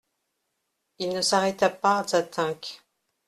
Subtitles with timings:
[0.97, 2.81] Il ne s'arrêta pas à Tinques.